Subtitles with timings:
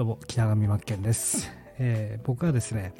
[0.00, 2.94] どうも北上真剣です、えー、僕はですね、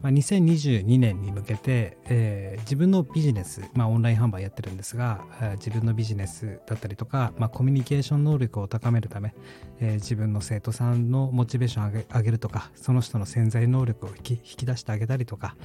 [0.00, 9.34] まあ、2022年に向けて、えー、自分のビジネス、まあ、オンライン販売やってるんですが、えー、自分のビジネスだったりとか、まあ、コミュニケーション能力を高めるため、
[9.80, 15.56] えー、自分の生徒さんのモチベーションを上げ上げるとかその人の潜在能力を引き引き出してあげたりとか、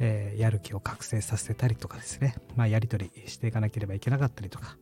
[0.00, 4.76] えー、やる気を覚醒させたりとかですね、まあ、やり取りしていかなければいけなかったりとか、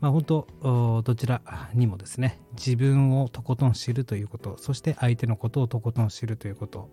[0.00, 1.42] まあ、本当どちら
[1.74, 6.88] にもですね自分をとことん知るということそして相手のことをとことん知るということ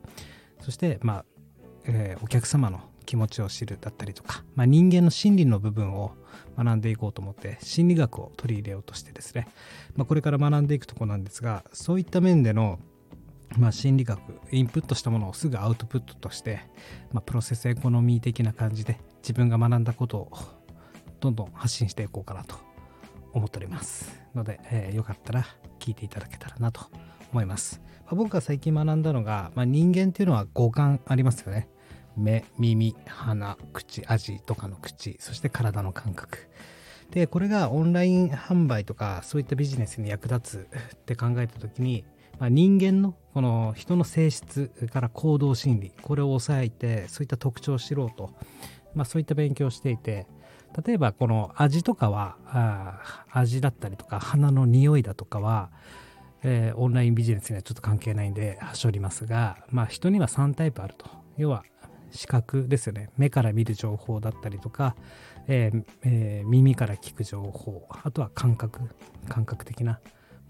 [0.62, 1.26] そして、まあ
[1.86, 6.12] えー、お客様の気持ちを知るだったりとか、まあ、人間の心理の部分を
[6.58, 9.48] 学んでいこうと思って心理学を取り入れようとしてですね、
[9.95, 12.80] まあ、これから学んでいくとこなんですがそういった面での
[13.56, 14.20] まあ、心理学
[14.52, 16.59] インプットしたものをすぐアウトプットとして、
[17.14, 20.32] まあ、プロセスエコノミー的な感じで自分が学んだことを
[21.22, 22.67] どんどん発信していこうかなと
[23.34, 25.45] 思っておりますので、えー、よかったら
[25.80, 26.81] 聞いていただけたらなと
[27.31, 31.69] 思います、まあ、僕が最近学んだのが、まあ、人間っていうのは五感ありますよね。
[32.17, 36.50] 目耳鼻口味とかの口そして体の感覚。
[37.11, 42.03] でこれがオンライン販売とかそういったビジネスに役立つって考えた時に、
[42.38, 48.31] まあ、人間のこの人の性質から行動心理これを抑えてそういった特徴を知ろうと、
[48.94, 50.28] まあ、そういった勉強をしていて
[50.86, 55.70] 例えばこの味とかはあ味だったりとか鼻の匂いだとかは、
[56.44, 61.06] えー、オンラインビジネスにはちょっと関係ないんではしょりますが、まあ、人には3タイプあると。
[61.38, 61.64] 要は
[62.12, 63.09] 視覚ですよね。
[63.18, 64.96] 目から見る情報だったりとか、
[65.48, 68.80] えーえー、耳から聞く情報あとは感覚
[69.30, 70.00] 感覚的な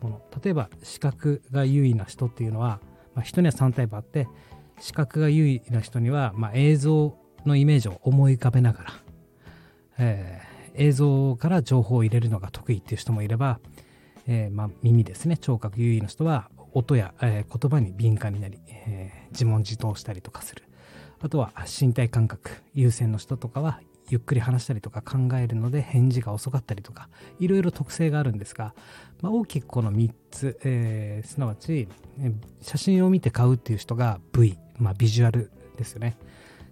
[0.01, 0.21] もの。
[0.43, 2.79] 例えば視覚が優位な人っていうのは、
[3.15, 4.27] まあ、人には3タイプあって
[4.79, 8.93] 視覚が優位な人には、まあ、映像のイメージを思い浮かべながら
[9.97, 13.59] えー、映像から情報を入れるのが得意っていう人もいれば、
[14.27, 15.37] えー、まあ、耳ですね。
[15.37, 20.63] 聴覚優位の人は音や、えー、言葉に敏感になり、え自問自答したりとかする。
[21.19, 27.09] あとは身体感覚優先の人とかはゆっくり話したりとか考えるので返事が遅かったりとか
[27.39, 28.73] いろいろ特性があるんですが、
[29.21, 31.87] まあ、大きくこの3つ、えー、すなわち
[32.61, 36.17] 写真を見て買うっていう人が V、まあ、ビジュアルですよね。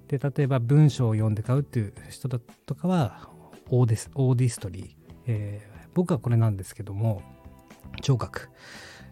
[0.08, 3.30] で例えば文章を読んで買うっていう人だとかは
[3.70, 4.88] audi auditory、
[5.28, 7.22] えー、僕はこれなんですけども
[8.02, 8.50] 聴覚、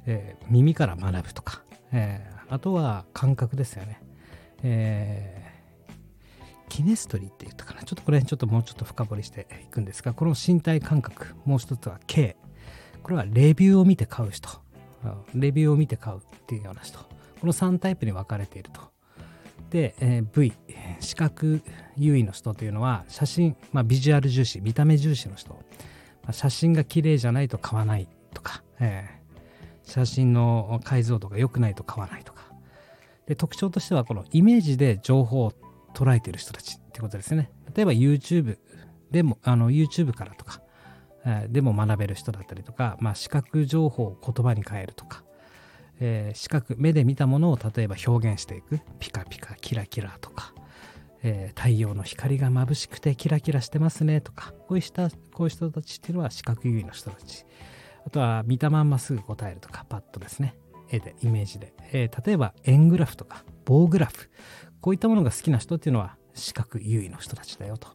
[0.06, 4.02] えー、耳から学ぶとか、えー、あとは感覚ですよね、
[4.62, 5.54] え、
[6.70, 7.84] キネストリーって言ったかな。
[7.84, 12.36] ちょっとこれちょっともうちょっと深掘りしていくんですがこの身体感覚もう一つは K
[13.04, 14.50] これはレビューを見て買う人。
[15.36, 16.98] レビューを見て買うっていうような人。
[16.98, 18.93] この3タイプに分かれていると。
[19.73, 20.53] で、えー、V
[21.00, 21.63] 視覚
[21.97, 25.50] 優位の人というのは写真、まあ、ビジュアル重視見た目重視の人、
[26.22, 32.44] まあ、写真が綺麗じゃないと買わないとか、えー、写真の解像度が良くないと買わないとか。
[33.25, 35.53] で特徴としてはこのイメージで情報を
[35.95, 37.50] 捉えている人たちってことですね。
[37.73, 38.59] 例えば YouTube
[39.09, 40.62] でもあの YouTube からとか、
[41.25, 45.23] えー、でも学べる人だったりとか、まあ、視覚情報を言葉に変えるとか
[46.06, 48.81] えー、視覚目で見たものを例えば表現していく。
[49.00, 50.53] ピカピカキラキラとか、
[51.24, 54.52] えー、太陽の光が眩しくてキラキラしてますねとか。
[54.52, 57.46] こういう人こういう人たちっていうのは視覚優位の人たち。
[58.06, 59.86] あとは見たまんますぐ答えるとか。
[59.88, 60.58] パッとですね。
[60.90, 63.46] 絵でイメージで、えー、例えば円グラフとか。
[63.63, 64.30] 棒グラフ。
[64.81, 67.88] こういったものが好きな人っていうのは視覚優位の人たちだよと。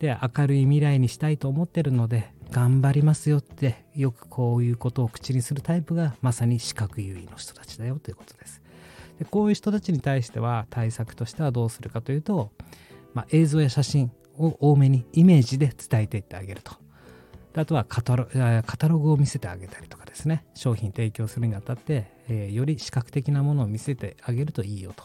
[0.00, 8.60] で明るい未来にしたいと思ってるので頑張りますよってよくこういうことを口にするタイプがまさに視覚優位の人たちだよということです。
[9.18, 12.52] でこういう人たちに対しては対策としてはどうするかというと、
[13.14, 16.74] まあ、映像や写真を多めにイメージで伝えていってあげると。
[17.54, 25.04] あとはカタログを見せてあげたりとかですね商品提供するにあたって、えー、より視覚的なものを見せてあげるといいよと。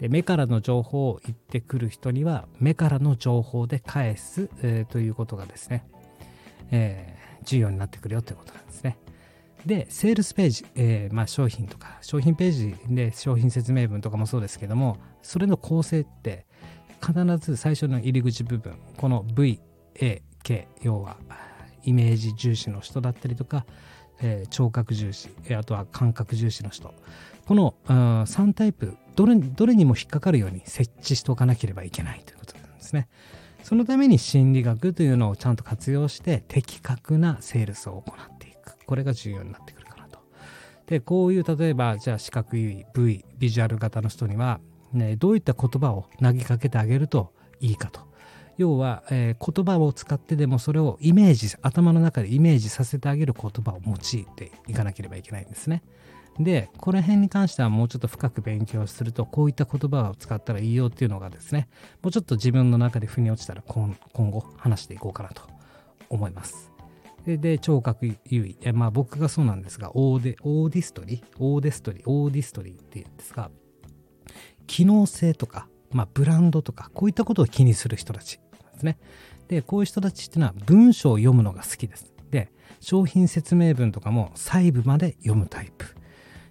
[0.00, 5.84] で目からの情報を言ってくる人には目からの情報で返す、えー、ということがですね
[6.70, 8.98] えー、重要になってくるよということなんですね。
[9.66, 16.46] で、セールスページ、えー、まあ、商品とか、商品ページで商品説明文とかもそうですけども、それの構成って
[17.04, 19.60] 必ず最初の入り口部分、この V、
[20.00, 21.16] A、K、要は
[21.82, 23.66] イメージ重視の人だったりとか、
[24.20, 26.94] えー、聴覚重視、あとは感覚重視の人、
[27.46, 33.08] この3タイプどれ、どれにも引っかかるように設置しておかなければいけないということなんですね。
[33.62, 38.76] そのために心理学というのをちゃんと活用して的確なセールスを行っていく。
[38.86, 40.18] これが重要になってくるかなと。
[40.86, 44.60] で、こういう例えばじゃあ視覚優位、V、ビジュアル型の人には、
[44.92, 48.08] ね、どういった言葉を投げかけてあげるといいかと。
[48.56, 55.82] 要は、えー、言葉を使ってでもそれをイメージ、頭の中でイメージさせてあげる言葉を用いていかなければいけないんですね。
[56.38, 61.68] で、この辺に関してはもうちょっと深く勉強すると、こういった言葉を使ったらいいよっていうのがですね、
[62.02, 65.42] もうちょっと自分の中で腑に落ちたら今後話していこうかなと
[66.08, 66.70] 思います。
[67.26, 68.72] で、聴覚優位。
[68.72, 73.50] まあ僕がそうなんですが、 audi auditory auditory auditory っていうんですが、
[74.66, 78.38] 機能性とか、まあブランドとか、こういったことを気にする人たち
[78.74, 78.98] ですね。
[79.48, 82.14] で、こういう人たちっていうのは文章を読むのが好きです。
[82.30, 85.97] で、商品説明文とかも細部まで読むタイプ。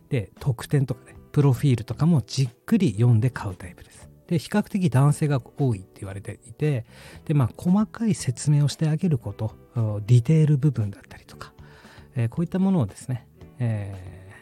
[0.10, 4.10] で、特典とかね、プロフィールとかもじっくり読んで買うタイプです。
[4.28, 6.86] で、比較的男性が多いって言われていて、
[7.26, 9.56] で、まあ、細かい説明をしてあげること、
[10.06, 11.54] ディテール部分だったりとか、
[12.16, 13.28] えー、こういったものをですね、
[13.60, 14.34] え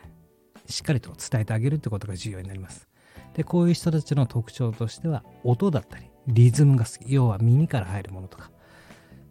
[0.65, 2.87] ー、しっかりと伝えてあげるってことが重要になります。
[3.33, 8.49] で、こういう人たちの特徴としては、音だったり、リズムが好き、要は耳から入るものとか、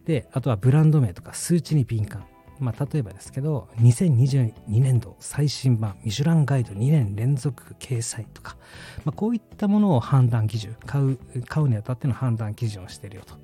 [0.05, 2.25] で、あとはブランド名とか数値に敏感。
[2.59, 8.55] まあ、例えばですけど、2022年度最新版ミシュランガイド2年連続掲載とか、
[9.03, 11.17] まあ、こういったものを判断基準、買う、
[11.47, 13.35] 買うにあたっての判断基準をしてるよと。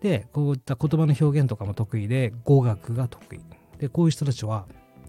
[0.00, 3.40] で、こういった言葉の表現とかも得意で、語学が得意。
[3.78, 4.66] で、こういう人たちは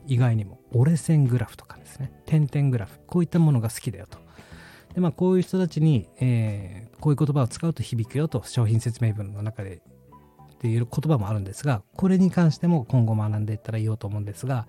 [0.08, 4.20] 意外にも折れ線グラフとかですね、点々グラフ、こういったものが好きだよと。
[4.94, 9.82] で、まあ、こういう人たちに、えー、こういう言葉を使うと響くよと商品説明文の中で
[10.63, 14.65] っていう言葉もあるんですが、これに関しても今後学んでいったらいいよと思うんですが、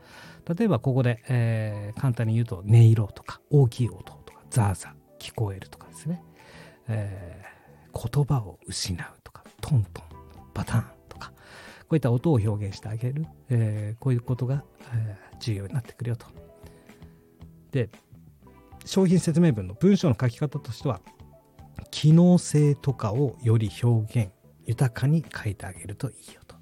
[0.52, 6.24] 例えばここで、えー、簡単に言うと、音色とか、大きい音とか、ザーザー、聞こえるとかですね、
[6.88, 10.04] えー、言葉を失うとか、トントン、
[10.52, 11.30] バタンとか、
[11.82, 16.26] こういった音を表現してあげる、えー、こういうことが、えー、重要になってくるよと。
[17.70, 17.88] で、
[18.84, 21.00] 商品説明文の文章の書き方としては、
[21.92, 24.33] 機能性とかをより表現
[24.66, 26.56] 豊かに書いてあげるといいよと。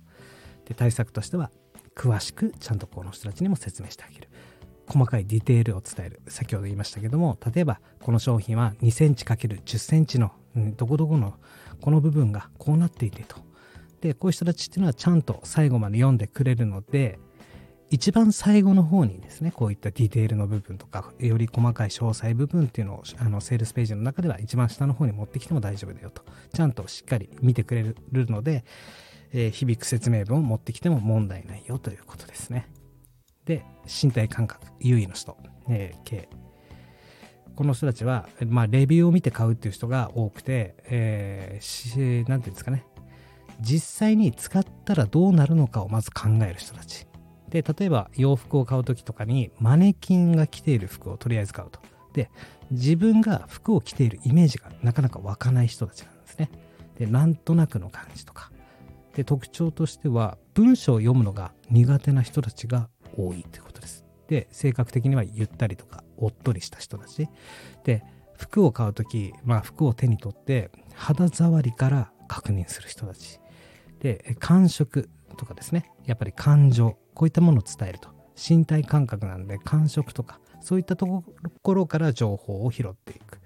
[0.67, 1.51] で対策としては
[1.95, 4.29] 詳しくちゃんとこの人たちにも説明してあげる。
[4.87, 6.21] 細かいディテールを伝える。
[6.29, 10.33] 先ほど言いましたけども、例えばこの商品は 2cm×10cm の、
[10.77, 11.35] どこどこの
[11.81, 13.37] この部分がこうなっていてと。
[14.01, 17.19] で、こういう人たちっていうのはちゃんと最後まで読んでくれるので、
[17.93, 26.23] 一番最後の方にですね、こういったディテールの部分とか、より細かい詳細部分っていうのを、あの、セールスページの中では一番下の方に持ってきても大丈夫だよと。
[26.55, 28.65] ちゃんとしっかり見てくれるので、
[29.35, 32.67] えー、響く説明文を持ってきても問題ないよということですね。
[33.45, 35.37] で、身体感覚、優位の人、
[35.69, 36.31] えー、K。
[37.55, 42.87] この人たちは、まあ、レビューを見て買うっていう人が多くて、えー、なんていうんですかね。
[43.61, 47.07] 実際に使ったらどうなるのかをまず考える人たち。
[47.53, 51.81] で、例えば洋服を買う時とかにマネキンが着ている服をとりあえず買うと。
[52.15, 52.31] で、
[52.71, 56.51] 自分が服を着ているイメージがなかなか湧かない人たちなんですね。
[56.99, 58.51] で、なんとなくの感じとか。
[59.15, 62.89] で、特徴としては文章を読むのが苦手な人たちが
[63.19, 64.07] 多いということです。
[64.29, 67.29] で、性格的にはゆったりとかおっとりした人たち。
[67.85, 68.03] で、
[68.39, 73.41] 服を買う時、まあ服を手に取って肌触りから確認する人たち。
[74.01, 75.91] で、感触とかですね。
[76.07, 76.97] やっぱり感情。
[77.15, 78.11] こういったものを伝えると。
[78.35, 81.25] 身体感覚なんで感触とか、そういったと
[81.63, 83.41] ころから情報を拾っていく。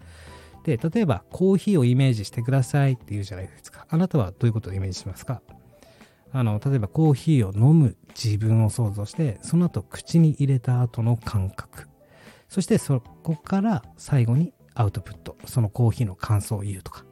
[0.65, 3.87] で、例えばコーヒーをイメージしてくださいって言うじゃないですか。
[3.89, 5.43] あなたはどういうことをイメージしますか？
[6.33, 11.89] あの、例えばコーヒーを飲む自分を想像して、その後口に入れた後の感覚。
[12.49, 15.37] そしてそこから最後にアウトプット。
[15.47, 17.05] そのコーヒーの感想を言うとか。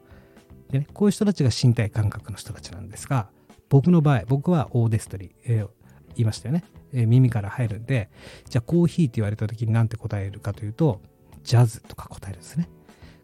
[0.70, 3.28] でね、こういう人たちが身体感覚の人たちなんですが、
[3.68, 5.68] 僕の場合、僕はオーデストリー、えー、
[6.16, 6.64] 言いましたよね。
[6.92, 8.10] えー、耳から入るんで、
[8.48, 11.00] じゃあコーヒーって言われた時に何て答えるかというと、
[11.42, 12.68] ジャズとか答えるんですね。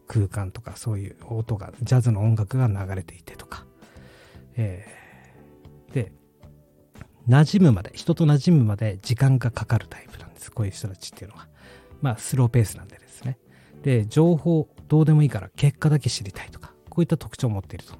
[0.06, 3.64] 空間とかそういう音が、ジャズの音楽が流れていてとか。
[4.56, 6.12] えー、で、
[7.28, 10.50] 馴染むまで、人と馴染むまで時間がかかるタイプなんです。
[10.50, 11.48] こういう人たちっていうのは。
[12.00, 13.38] まあ、スローペースなんでですね。
[13.82, 17.94] で、情報どうでもいいから結果だけ知りたいとか、こういった特徴を持っていると。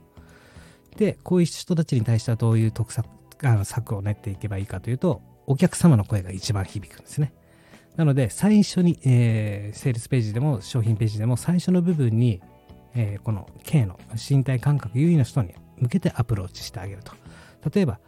[0.97, 3.07] で、こういう人たちに対してはどういう特策
[3.43, 7.33] あの策を練っていけばいいかというと、お客様の声が一番響くんですね。
[7.97, 12.41] なので、最初に、えー、セールスページでも商品ページでも最初の部分に、
[12.95, 13.99] えー、この K の
[14.31, 17.13] 身体感覚優位の人に向けてアプローチしてあげると。
[17.75, 17.99] 例えば、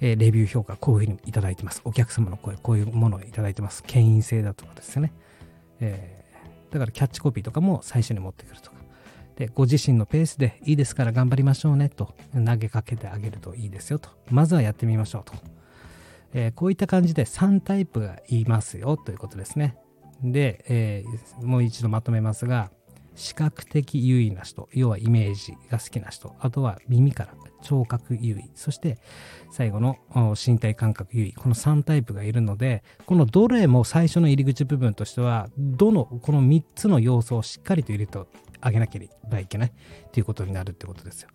[0.00, 1.80] えー、レビュー評価こういうふうにいただいてます。
[1.84, 3.82] お客様の声、こういうものをいただいてます。
[3.82, 5.12] 権威性だとかですね。
[5.80, 8.76] えー、だからキャッチコピーとかも最初に持ってくるとか。
[9.40, 14.10] で、ご自身のペースでいいですから頑張りましょうねと投げかけてあげるといいですよと。
[14.28, 15.32] まずはやってみましょうと。
[16.34, 19.78] えー、こういった感じで3タイプがいますよということですね。
[20.22, 22.70] で、えー、もう一度まとめますが、
[23.14, 28.98] 視覚的優位な人要はイメージが好きな人あとは耳から聴覚優位そして
[29.50, 29.98] 最後の
[30.42, 38.18] 身体感覚優位この3タイプがいるのでこのどれも最初の入り口部分としてはどのこの3つの要素をしっかりと入れて
[38.60, 39.72] あげなければいけない
[40.12, 41.28] ということになるってことですよ。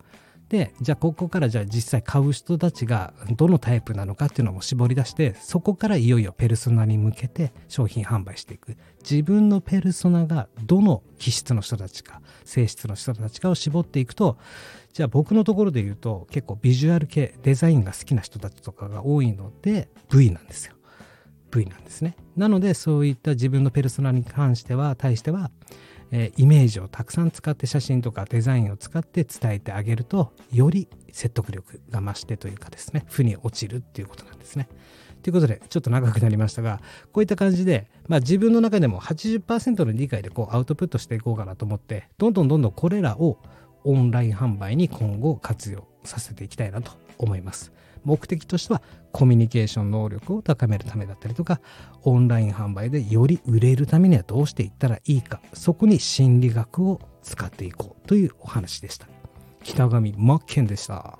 [0.48, 8.76] でじゃあここからじゃあ実際買う人たちがどのタイプなのかっていうのも絞り出してそこからいよいよペルソナに向けて商品販売していく。
[9.08, 14.38] 自分のペルソナがどの気質の人たちか性質の人たちかを絞っていくと
[14.92, 20.74] じゃあ僕のところで言うと結構ビジュアル系デザインが好きな人たちとかが多いので V なんですよ。
[21.50, 22.16] V なんですね。
[22.36, 25.50] なのでそういった自分のペルソナに関しては対しては
[26.12, 34.68] えイメージをたくさん使って写真とかデザインを使って伝えてあげるとより説得力が増してというかですね負に落ちるっていうことなんですね。
[35.22, 36.80] ということでちょっと長くなりましたが
[37.12, 43.38] こういった感じで、まあ、自分の中でも80%の理解でこうアウトプットしていこうかなと思ってどんどんどんどんこれらを
[43.82, 47.72] オンライン販売に今後活用させていきたいなと思います。
[48.06, 51.60] 目的としてはコミュニケーション能力を高めるためだったりとか
[52.04, 59.08] オンライン販売でより売れるためにはどうしていったらいいかそこに心理学を使っていこうというお話でした
[59.64, 61.18] 北上真剣でした